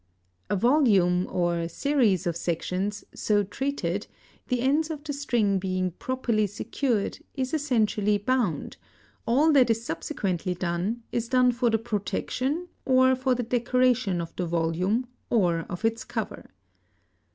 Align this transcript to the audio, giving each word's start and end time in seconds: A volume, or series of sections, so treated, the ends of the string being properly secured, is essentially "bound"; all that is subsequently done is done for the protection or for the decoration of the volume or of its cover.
A 0.49 0.55
volume, 0.55 1.27
or 1.29 1.67
series 1.69 2.25
of 2.25 2.35
sections, 2.35 3.03
so 3.13 3.43
treated, 3.43 4.07
the 4.47 4.61
ends 4.61 4.89
of 4.89 5.03
the 5.03 5.13
string 5.13 5.59
being 5.59 5.91
properly 5.91 6.47
secured, 6.47 7.19
is 7.35 7.53
essentially 7.53 8.17
"bound"; 8.17 8.77
all 9.27 9.51
that 9.51 9.69
is 9.69 9.85
subsequently 9.85 10.55
done 10.55 11.03
is 11.11 11.29
done 11.29 11.51
for 11.51 11.69
the 11.69 11.77
protection 11.77 12.67
or 12.83 13.15
for 13.15 13.35
the 13.35 13.43
decoration 13.43 14.19
of 14.21 14.35
the 14.37 14.47
volume 14.47 15.05
or 15.29 15.67
of 15.69 15.85
its 15.85 16.03
cover. 16.03 16.49